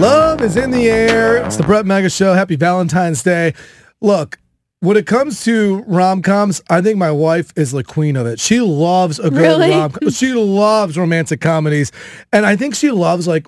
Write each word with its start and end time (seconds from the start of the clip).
Love 0.00 0.42
is 0.42 0.56
in 0.56 0.70
the 0.70 0.88
air. 0.88 1.38
It's 1.44 1.56
the 1.56 1.62
Brett 1.62 1.86
Mega 1.86 2.10
Show. 2.10 2.34
Happy 2.34 2.56
Valentine's 2.56 3.22
Day. 3.22 3.54
Look, 4.00 4.38
when 4.80 4.96
it 4.96 5.06
comes 5.06 5.42
to 5.44 5.82
rom 5.86 6.22
coms, 6.22 6.62
I 6.68 6.82
think 6.82 6.98
my 6.98 7.10
wife 7.10 7.52
is 7.56 7.72
the 7.72 7.82
queen 7.82 8.14
of 8.14 8.26
it. 8.26 8.38
She 8.38 8.60
loves 8.60 9.18
a 9.18 9.30
good 9.30 9.40
Really? 9.40 9.70
rom. 9.70 9.92
She 10.10 10.34
loves 10.34 10.98
romantic 10.98 11.40
comedies, 11.40 11.92
and 12.32 12.44
I 12.44 12.56
think 12.56 12.74
she 12.74 12.90
loves 12.90 13.26
like 13.26 13.46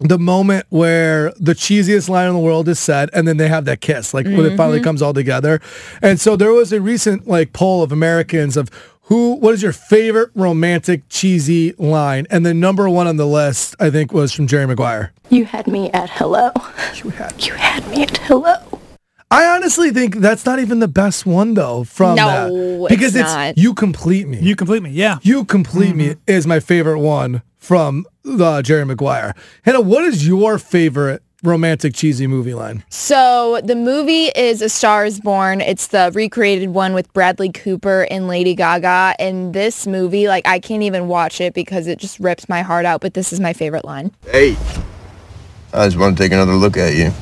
the 0.00 0.18
moment 0.18 0.66
where 0.70 1.32
the 1.38 1.54
cheesiest 1.54 2.08
line 2.08 2.28
in 2.28 2.34
the 2.34 2.40
world 2.40 2.68
is 2.68 2.78
said, 2.78 3.10
and 3.12 3.28
then 3.28 3.36
they 3.36 3.48
have 3.48 3.64
that 3.66 3.80
kiss, 3.80 4.12
like 4.12 4.26
when 4.26 4.46
it 4.46 4.56
finally 4.56 4.78
mm-hmm. 4.78 4.84
comes 4.84 5.02
all 5.02 5.14
together. 5.14 5.60
And 6.02 6.20
so 6.20 6.34
there 6.34 6.52
was 6.52 6.72
a 6.72 6.80
recent 6.80 7.28
like 7.28 7.52
poll 7.52 7.82
of 7.82 7.92
Americans 7.92 8.56
of 8.56 8.70
who, 9.04 9.34
what 9.34 9.54
is 9.54 9.62
your 9.62 9.72
favorite 9.72 10.30
romantic 10.34 11.02
cheesy 11.08 11.72
line, 11.78 12.26
and 12.30 12.44
the 12.44 12.54
number 12.54 12.88
one 12.88 13.06
on 13.06 13.16
the 13.16 13.26
list, 13.26 13.76
I 13.78 13.90
think, 13.90 14.12
was 14.12 14.32
from 14.32 14.46
Jerry 14.46 14.66
Maguire. 14.66 15.12
You 15.30 15.44
had 15.44 15.66
me 15.66 15.90
at 15.92 16.08
hello. 16.10 16.50
You 16.96 17.10
had, 17.10 17.44
you 17.46 17.54
had 17.54 17.86
me 17.88 18.02
at 18.04 18.16
hello. 18.18 18.56
I 19.30 19.46
honestly 19.46 19.90
think 19.90 20.16
that's 20.16 20.46
not 20.46 20.58
even 20.60 20.78
the 20.78 20.86
best 20.86 21.26
one 21.26 21.54
though 21.54 21.82
from 21.84 22.14
No, 22.14 22.26
that. 22.28 22.84
it's 22.84 22.88
because 22.94 23.16
it's, 23.16 23.32
not. 23.32 23.58
you 23.58 23.74
complete 23.74 24.28
me. 24.28 24.38
You 24.38 24.54
complete 24.54 24.82
me, 24.82 24.90
yeah. 24.90 25.18
You 25.22 25.44
complete 25.44 25.96
me 25.96 26.10
Mm-hmm. 26.10 26.20
is 26.28 26.46
my 26.46 26.60
favorite 26.60 27.00
one 27.00 27.42
from 27.58 28.06
the 28.22 28.62
Jerry 28.62 28.84
Maguire. 28.86 29.34
Hannah, 29.62 29.80
what 29.80 30.04
is 30.04 30.26
your 30.28 30.56
favorite 30.58 31.22
romantic 31.44 31.94
cheesy 31.94 32.26
movie 32.26 32.54
line? 32.54 32.82
So 32.88 33.60
the 33.62 33.76
movie 33.76 34.26
is 34.34 34.62
A 34.62 34.68
Star 34.68 35.04
is 35.04 35.20
Born. 35.20 35.60
It's 35.60 35.88
the 35.88 36.10
recreated 36.14 36.70
one 36.70 36.94
with 36.94 37.12
Bradley 37.12 37.52
Cooper 37.52 38.06
and 38.10 38.26
Lady 38.26 38.54
Gaga. 38.54 39.14
And 39.18 39.54
this 39.54 39.86
movie, 39.86 40.26
like 40.26 40.46
I 40.46 40.58
can't 40.58 40.82
even 40.82 41.06
watch 41.08 41.40
it 41.40 41.54
because 41.54 41.86
it 41.86 41.98
just 41.98 42.18
rips 42.18 42.48
my 42.48 42.62
heart 42.62 42.86
out. 42.86 43.00
But 43.00 43.14
this 43.14 43.32
is 43.32 43.40
my 43.40 43.52
favorite 43.52 43.84
line. 43.84 44.10
Hey, 44.26 44.56
I 45.72 45.86
just 45.86 45.98
want 45.98 46.16
to 46.16 46.22
take 46.22 46.32
another 46.32 46.54
look 46.54 46.76
at 46.76 46.94
you. 46.94 47.12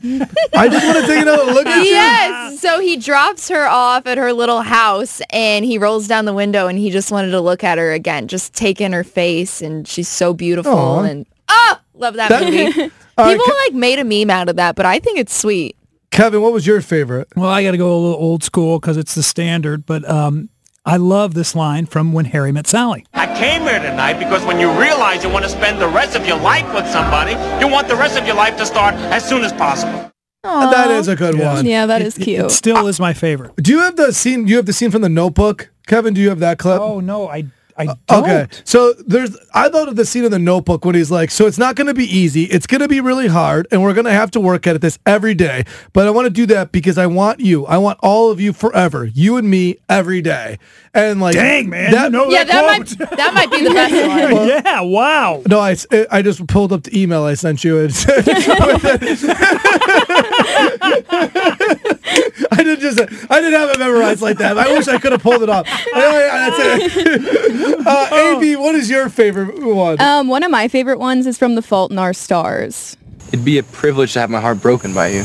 I 0.54 0.68
just 0.68 0.86
want 0.86 0.98
to 0.98 1.06
take 1.06 1.22
another 1.22 1.52
look 1.52 1.66
at 1.66 1.84
you. 1.84 1.90
Yes. 1.90 2.60
So 2.60 2.80
he 2.80 2.96
drops 2.96 3.48
her 3.48 3.66
off 3.66 4.06
at 4.06 4.16
her 4.16 4.32
little 4.32 4.62
house 4.62 5.20
and 5.30 5.64
he 5.64 5.76
rolls 5.78 6.06
down 6.08 6.24
the 6.24 6.32
window 6.32 6.68
and 6.68 6.78
he 6.78 6.90
just 6.90 7.10
wanted 7.10 7.30
to 7.32 7.40
look 7.40 7.62
at 7.64 7.78
her 7.78 7.92
again, 7.92 8.28
just 8.28 8.54
take 8.54 8.80
in 8.80 8.92
her 8.92 9.02
face 9.04 9.60
and 9.60 9.86
she's 9.88 10.08
so 10.08 10.32
beautiful 10.32 10.72
Aw. 10.72 11.02
and 11.04 11.26
oh, 11.48 11.78
love 11.94 12.14
that, 12.14 12.28
That- 12.30 12.52
movie. 12.52 12.92
All 13.18 13.24
right, 13.24 13.36
People 13.38 13.52
Ke- 13.52 13.58
like 13.66 13.74
made 13.74 13.98
a 13.98 14.04
meme 14.04 14.30
out 14.30 14.48
of 14.48 14.56
that, 14.56 14.76
but 14.76 14.86
I 14.86 14.98
think 15.00 15.18
it's 15.18 15.34
sweet. 15.34 15.76
Kevin, 16.10 16.40
what 16.40 16.52
was 16.52 16.66
your 16.66 16.80
favorite? 16.80 17.28
Well, 17.36 17.48
I 17.50 17.62
got 17.62 17.72
to 17.72 17.76
go 17.76 17.92
a 17.92 17.98
little 17.98 18.16
old 18.16 18.42
school 18.44 18.78
because 18.78 18.96
it's 18.96 19.14
the 19.14 19.22
standard, 19.22 19.84
but 19.84 20.08
um, 20.08 20.48
I 20.86 20.96
love 20.96 21.34
this 21.34 21.54
line 21.54 21.86
from 21.86 22.12
When 22.12 22.24
Harry 22.26 22.52
Met 22.52 22.66
Sally. 22.66 23.04
I 23.14 23.26
came 23.36 23.62
here 23.62 23.78
tonight 23.80 24.14
because 24.18 24.44
when 24.46 24.58
you 24.58 24.70
realize 24.80 25.22
you 25.22 25.30
want 25.30 25.44
to 25.44 25.50
spend 25.50 25.80
the 25.82 25.88
rest 25.88 26.16
of 26.16 26.26
your 26.26 26.38
life 26.38 26.72
with 26.72 26.86
somebody, 26.88 27.32
you 27.64 27.70
want 27.70 27.88
the 27.88 27.96
rest 27.96 28.18
of 28.18 28.24
your 28.26 28.36
life 28.36 28.56
to 28.56 28.64
start 28.64 28.94
as 28.94 29.28
soon 29.28 29.42
as 29.44 29.52
possible. 29.52 30.10
That 30.44 30.90
is 30.92 31.08
a 31.08 31.16
good 31.16 31.38
one. 31.38 31.66
Yeah, 31.66 31.86
that 31.86 32.00
It- 32.00 32.06
is 32.06 32.14
cute. 32.16 32.46
It, 32.46 32.50
still 32.52 32.86
is 32.86 32.98
my 33.00 33.12
favorite. 33.12 33.54
Do 33.56 33.72
you 33.72 33.80
have 33.80 33.96
the 33.96 34.12
scene? 34.12 34.46
You 34.46 34.56
have 34.56 34.66
the 34.66 34.72
scene 34.72 34.90
from 34.90 35.02
the 35.02 35.08
Notebook, 35.08 35.70
Kevin? 35.88 36.14
Do 36.14 36.20
you 36.20 36.28
have 36.30 36.38
that 36.38 36.58
clip? 36.58 36.80
Oh 36.80 37.00
no, 37.00 37.28
I 37.28 37.46
I 37.78 37.86
uh, 37.86 37.94
don't. 38.06 38.24
Okay, 38.24 38.46
so 38.64 38.92
there's. 39.06 39.36
I 39.54 39.68
thought 39.68 39.88
of 39.88 39.96
the 39.96 40.04
scene 40.04 40.24
in 40.24 40.30
the 40.30 40.38
Notebook 40.38 40.84
when 40.84 40.94
he's 40.94 41.10
like, 41.10 41.30
"So 41.30 41.46
it's 41.46 41.58
not 41.58 41.76
going 41.76 41.86
to 41.86 41.94
be 41.94 42.04
easy. 42.04 42.44
It's 42.44 42.66
going 42.66 42.80
to 42.80 42.88
be 42.88 43.00
really 43.00 43.28
hard, 43.28 43.68
and 43.70 43.82
we're 43.82 43.94
going 43.94 44.06
to 44.06 44.12
have 44.12 44.30
to 44.32 44.40
work 44.40 44.66
at 44.66 44.80
this 44.80 44.98
every 45.06 45.34
day. 45.34 45.64
But 45.92 46.06
I 46.06 46.10
want 46.10 46.26
to 46.26 46.30
do 46.30 46.46
that 46.46 46.72
because 46.72 46.98
I 46.98 47.06
want 47.06 47.40
you. 47.40 47.66
I 47.66 47.78
want 47.78 47.98
all 48.02 48.30
of 48.30 48.40
you 48.40 48.52
forever. 48.52 49.04
You 49.04 49.36
and 49.36 49.48
me 49.48 49.76
every 49.88 50.20
day. 50.20 50.58
And 50.94 51.20
like, 51.20 51.34
Dang 51.34 51.68
man, 51.68 51.92
that, 51.92 52.04
you 52.04 52.10
know 52.10 52.28
Yeah, 52.28 52.44
that, 52.44 52.52
that 52.52 52.78
might 52.78 52.88
that 53.16 53.34
might 53.34 53.50
be 53.50 53.62
the 53.62 53.70
best 53.70 54.32
one. 54.32 54.48
yeah, 54.64 54.80
wow. 54.80 55.42
No, 55.46 55.60
I, 55.60 55.76
I 56.10 56.22
just 56.22 56.46
pulled 56.46 56.72
up 56.72 56.84
the 56.84 57.00
email 57.00 57.24
I 57.24 57.34
sent 57.34 57.62
you. 57.62 57.78
And 57.78 57.92
I 62.52 62.56
didn't 62.62 62.80
just 62.80 63.00
I 63.30 63.40
didn't 63.40 63.58
have 63.58 63.70
it 63.70 63.78
memorized 63.78 64.22
like 64.22 64.38
that. 64.38 64.58
I 64.58 64.72
wish 64.72 64.88
I 64.88 64.98
could 64.98 65.12
have 65.12 65.22
pulled 65.22 65.42
it 65.42 65.48
off. 65.48 65.66
That's 65.66 66.96
it. 66.96 67.78
Uh, 67.88 68.34
AB, 68.36 68.56
what 68.56 68.74
is 68.74 68.90
your 68.90 69.08
favorite 69.08 69.58
one? 69.62 69.98
Um, 70.00 70.28
one 70.28 70.42
of 70.42 70.50
my 70.50 70.68
favorite 70.68 70.98
ones 70.98 71.26
is 71.26 71.38
from 71.38 71.54
The 71.54 71.62
Fault 71.62 71.90
in 71.90 71.98
Our 71.98 72.12
Stars. 72.12 72.96
It'd 73.28 73.44
be 73.44 73.56
a 73.56 73.62
privilege 73.62 74.12
to 74.12 74.20
have 74.20 74.28
my 74.28 74.40
heart 74.40 74.60
broken 74.60 74.92
by 74.92 75.08
you. 75.08 75.24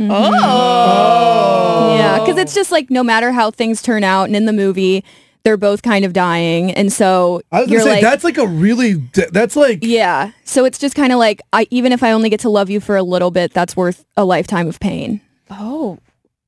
Oh. 0.00 1.94
Yeah, 1.96 2.18
because 2.20 2.38
it's 2.38 2.54
just 2.54 2.70
like 2.70 2.90
no 2.90 3.02
matter 3.02 3.32
how 3.32 3.50
things 3.50 3.82
turn 3.82 4.04
out, 4.04 4.24
and 4.24 4.36
in 4.36 4.44
the 4.46 4.52
movie, 4.52 5.04
they're 5.44 5.56
both 5.56 5.82
kind 5.82 6.04
of 6.04 6.12
dying, 6.12 6.70
and 6.72 6.92
so 6.92 7.42
I 7.50 7.62
was 7.62 7.70
you're 7.70 7.80
gonna 7.80 7.90
say 7.90 7.96
like, 7.96 8.02
that's 8.02 8.24
like 8.24 8.38
a 8.38 8.46
really 8.46 8.94
that's 9.32 9.56
like 9.56 9.80
yeah. 9.82 10.32
So 10.44 10.64
it's 10.64 10.78
just 10.78 10.94
kind 10.94 11.12
of 11.12 11.18
like, 11.18 11.40
I 11.52 11.66
even 11.70 11.92
if 11.92 12.02
I 12.02 12.12
only 12.12 12.30
get 12.30 12.40
to 12.40 12.48
love 12.50 12.70
you 12.70 12.80
for 12.80 12.96
a 12.96 13.02
little 13.02 13.30
bit, 13.30 13.52
that's 13.52 13.76
worth 13.76 14.04
a 14.16 14.24
lifetime 14.24 14.68
of 14.68 14.80
pain. 14.80 15.20
Oh. 15.50 15.98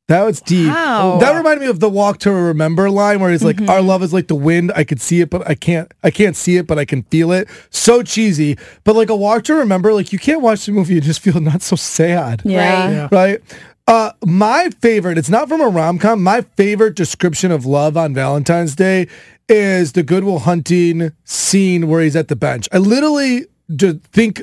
That 0.08 0.22
was 0.24 0.40
deep. 0.42 0.68
Wow. 0.68 1.16
That 1.18 1.34
reminded 1.34 1.62
me 1.62 1.68
of 1.70 1.80
the 1.80 1.88
walk 1.88 2.18
to 2.20 2.30
remember 2.32 2.90
line 2.90 3.20
where 3.20 3.30
he's 3.30 3.42
like, 3.42 3.56
Mm-hmm. 3.56 3.70
"Our 3.70 3.80
love 3.80 4.02
is 4.02 4.12
like 4.12 4.28
the 4.28 4.34
wind. 4.34 4.70
I 4.76 4.84
could 4.84 5.00
see 5.00 5.20
it, 5.22 5.30
but 5.30 5.48
I 5.48 5.54
can't. 5.54 5.90
I 6.02 6.10
can't 6.10 6.36
see 6.36 6.56
it, 6.58 6.66
but 6.66 6.78
I 6.78 6.84
can 6.84 7.04
feel 7.04 7.32
it." 7.32 7.48
So 7.70 8.02
cheesy, 8.02 8.58
but 8.84 8.96
like 8.96 9.08
a 9.08 9.16
walk 9.16 9.44
to 9.44 9.54
remember. 9.54 9.94
Like 9.94 10.12
you 10.12 10.18
can't 10.18 10.42
watch 10.42 10.66
the 10.66 10.72
movie 10.72 10.94
and 10.94 11.02
just 11.02 11.20
feel 11.20 11.40
not 11.40 11.62
so 11.62 11.74
sad. 11.76 12.42
Yeah. 12.44 12.90
Yeah. 12.90 13.08
right? 13.10 13.40
Uh, 13.86 14.12
my 14.24 14.70
favorite, 14.80 15.16
it's 15.18 15.28
not 15.30 15.48
from 15.48 15.60
a 15.60 15.68
rom 15.68 15.98
com. 15.98 16.22
My 16.22 16.42
favorite 16.56 16.96
description 16.96 17.50
of 17.50 17.64
love 17.66 17.96
on 17.96 18.12
Valentine's 18.14 18.74
Day 18.76 19.08
is 19.48 19.92
the 19.92 20.02
Good 20.02 20.24
Will 20.24 20.40
Hunting 20.40 21.12
scene 21.24 21.88
where 21.88 22.02
he's 22.02 22.16
at 22.16 22.28
the 22.28 22.36
bench. 22.36 22.66
I 22.72 22.78
literally 22.78 23.46
just 23.74 23.98
think 24.04 24.42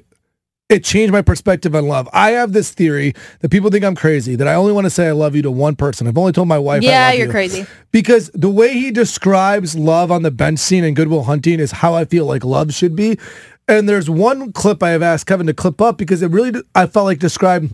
it 0.71 0.85
changed 0.85 1.11
my 1.11 1.21
perspective 1.21 1.75
on 1.75 1.87
love. 1.87 2.07
I 2.13 2.31
have 2.31 2.53
this 2.53 2.71
theory 2.71 3.13
that 3.41 3.49
people 3.49 3.69
think 3.69 3.83
I'm 3.83 3.93
crazy, 3.93 4.35
that 4.37 4.47
I 4.47 4.55
only 4.55 4.71
want 4.71 4.85
to 4.85 4.89
say 4.89 5.09
I 5.09 5.11
love 5.11 5.35
you 5.35 5.41
to 5.41 5.51
one 5.51 5.75
person. 5.75 6.07
I've 6.07 6.17
only 6.17 6.31
told 6.31 6.47
my 6.47 6.57
wife 6.57 6.81
I 6.81 6.85
Yeah, 6.85 7.07
love 7.07 7.15
you're 7.15 7.25
you. 7.27 7.31
crazy. 7.31 7.65
Because 7.91 8.31
the 8.33 8.49
way 8.49 8.71
he 8.73 8.89
describes 8.89 9.75
love 9.77 10.11
on 10.11 10.23
the 10.23 10.31
bench 10.31 10.59
scene 10.59 10.85
in 10.85 10.93
Good 10.93 11.09
Will 11.09 11.23
Hunting 11.23 11.59
is 11.59 11.71
how 11.71 11.93
I 11.93 12.05
feel 12.05 12.25
like 12.25 12.45
love 12.45 12.73
should 12.73 12.95
be. 12.95 13.19
And 13.67 13.87
there's 13.87 14.09
one 14.09 14.53
clip 14.53 14.81
I 14.81 14.91
have 14.91 15.01
asked 15.01 15.27
Kevin 15.27 15.45
to 15.47 15.53
clip 15.53 15.81
up 15.81 15.97
because 15.97 16.21
it 16.21 16.31
really, 16.31 16.62
I 16.74 16.88
felt 16.88 17.06
like 17.06 17.19
described 17.19 17.74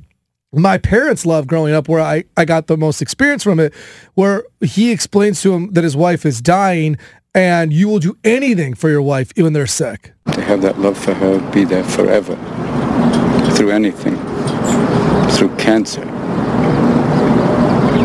my 0.52 0.80
parents' 0.80 1.24
love 1.24 1.46
growing 1.46 1.76
up 1.76 1.88
where 1.88 2.02
I, 2.02 2.24
I 2.36 2.46
got 2.46 2.66
the 2.66 2.78
most 2.78 3.02
experience 3.02 3.44
from 3.44 3.60
it, 3.60 3.76
where 4.16 4.44
he 4.62 4.92
explains 4.92 5.42
to 5.44 5.54
him 5.54 5.72
that 5.74 5.84
his 5.84 5.96
wife 5.96 6.26
is 6.26 6.42
dying 6.42 6.98
and 7.36 7.72
you 7.72 7.88
will 7.88 8.00
do 8.00 8.18
anything 8.24 8.74
for 8.74 8.90
your 8.90 9.02
wife, 9.04 9.32
even 9.36 9.54
they're 9.54 9.68
sick. 9.68 10.14
to 10.32 10.42
have 10.42 10.64
that 10.64 10.80
love 10.80 10.98
for 10.98 11.14
her 11.14 11.40
be 11.52 11.64
there 11.64 11.84
forever 11.84 12.36
through 13.58 13.72
anything 13.72 14.16
through 15.32 15.54
cancer 15.58 16.04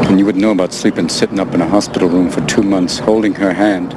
and 0.08 0.19
you 0.19 0.25
would 0.25 0.37
know 0.37 0.50
about 0.50 0.72
sleeping 0.72 1.10
sitting 1.10 1.38
up 1.38 1.52
in 1.52 1.60
a 1.60 1.69
hospital 1.69 2.08
room 2.08 2.31
for 2.31 2.40
two 2.46 2.62
months 2.62 2.99
holding 2.99 3.34
her 3.34 3.52
hand 3.52 3.90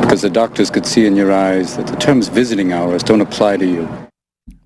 because 0.00 0.22
the 0.22 0.30
doctors 0.30 0.70
could 0.70 0.86
see 0.86 1.04
in 1.04 1.14
your 1.14 1.30
eyes 1.30 1.76
that 1.76 1.86
the 1.86 1.96
terms 1.96 2.28
visiting 2.28 2.72
hours 2.72 3.02
don't 3.02 3.20
apply 3.20 3.58
to 3.58 3.66
you 3.66 3.86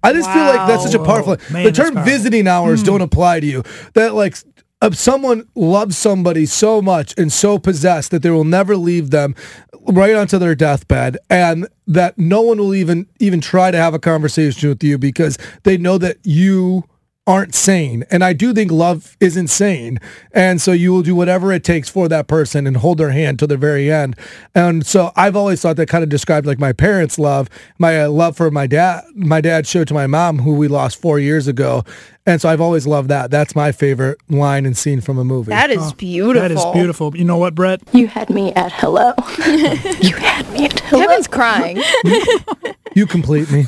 I 0.05 0.13
just 0.13 0.31
feel 0.31 0.45
like 0.45 0.69
that's 0.69 0.85
such 0.85 0.95
a 0.95 0.99
Wow. 0.99 1.05
powerful. 1.05 1.37
Man, 1.51 1.65
the 1.65 1.73
term 1.73 1.95
powerful. 1.95 2.13
visiting 2.13 2.47
hours 2.47 2.81
hmm. 2.81 2.87
don't 2.87 3.01
apply 3.01 3.41
to 3.41 3.47
you. 3.47 3.65
That 3.95 4.15
like 4.15 4.37
if 4.83 4.95
someone 4.95 5.49
loves 5.57 5.97
somebody 5.99 6.47
so 6.47 6.81
much 6.81 7.15
and 7.19 7.33
so 7.33 7.59
possessed 7.59 8.11
that 8.13 8.23
they 8.23 8.31
will 8.31 8.45
never 8.45 8.77
leave 8.77 9.11
them 9.11 9.35
right 9.89 10.15
onto 10.15 10.39
their 10.39 10.55
deathbed 10.55 11.17
and 11.31 11.69
that 11.87 12.19
no 12.19 12.41
one 12.43 12.59
will 12.59 12.75
even 12.75 13.07
even 13.21 13.41
try 13.41 13.71
to 13.71 13.79
have 13.79 13.95
a 13.95 13.99
conversation 13.99 14.69
with 14.69 14.83
you 14.83 14.99
because 14.99 15.39
they 15.63 15.77
know 15.77 15.99
that 15.99 16.19
you 16.25 16.85
aren't 17.27 17.55
sane. 17.55 18.05
And 18.09 18.23
I 18.23 18.33
do 18.33 18.55
think 18.55 18.71
love 18.71 19.17
is 19.19 19.37
insane. 19.37 19.99
And 20.31 20.61
so 20.61 20.71
you 20.71 20.93
will 20.93 21.03
do 21.03 21.17
whatever 21.17 21.51
it 21.53 21.65
takes 21.65 21.89
for 21.89 22.09
that 22.09 22.29
person 22.29 22.67
and 22.67 22.77
hold 22.77 22.99
their 22.99 23.11
hand 23.11 23.41
to 23.41 23.49
the 23.49 23.57
very 23.57 23.91
end. 23.91 24.17
And 24.55 24.87
so 24.87 25.11
I've 25.17 25.35
always 25.35 25.61
thought 25.61 25.77
that 25.77 25.89
kind 25.89 26.05
of 26.05 26.09
described 26.09 26.47
like 26.47 26.61
my 26.61 26.73
parents' 26.73 27.19
love, 27.19 27.49
my 27.79 28.03
uh, 28.03 28.11
love 28.11 28.37
for 28.37 28.51
my 28.53 28.69
dad. 28.69 29.03
My 29.15 29.41
dad 29.41 29.67
showed 29.67 29.89
to 29.89 29.95
my 29.95 30.07
mom, 30.07 30.39
who 30.39 30.55
we 30.55 30.69
lost 30.69 31.01
four 31.01 31.19
years 31.19 31.49
ago. 31.49 31.85
And 32.27 32.41
so 32.41 32.49
I've 32.49 32.61
always 32.61 32.89
loved 32.89 33.09
that. 33.11 33.31
That's 33.31 33.55
my 33.55 33.71
favorite 33.71 34.19
line 34.29 34.67
and 34.67 34.77
scene 34.77 35.01
from 35.01 35.17
a 35.17 35.25
movie. 35.25 35.51
That 35.51 35.71
is 35.71 35.79
oh, 35.81 35.95
beautiful. 35.97 36.43
That 36.43 36.51
is 36.51 36.65
beautiful. 36.75 37.17
You 37.17 37.25
know 37.25 37.39
what, 37.39 37.55
Brett? 37.55 37.81
You 37.93 38.09
had 38.09 38.31
me 38.31 38.53
at 38.55 38.73
hello. 38.73 39.13
you 40.01 40.17
had 40.17 40.51
me 40.51 40.65
at 40.67 40.81
hello. 40.81 41.07
Kevin's 41.07 41.29
crying. 41.29 41.81
You 42.95 43.07
complete 43.07 43.51
me. 43.53 43.63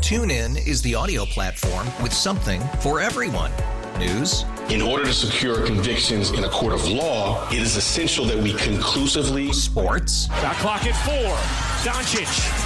TuneIn 0.00 0.64
is 0.64 0.82
the 0.82 0.94
audio 0.94 1.24
platform 1.24 1.86
with 2.00 2.12
something 2.12 2.60
for 2.80 3.00
everyone. 3.00 3.50
News, 3.98 4.44
In 4.68 4.82
order 4.82 5.06
to 5.06 5.12
secure 5.12 5.64
convictions 5.64 6.30
in 6.30 6.44
a 6.44 6.50
court 6.50 6.74
of 6.74 6.86
law, 6.86 7.48
it 7.48 7.58
is 7.58 7.76
essential 7.76 8.26
that 8.26 8.36
we 8.36 8.52
conclusively 8.52 9.52
sports, 9.54 10.26
Shot 10.26 10.56
clock 10.56 10.84
at 10.84 10.94
four. 11.04 11.34
Doncic. 11.82 12.65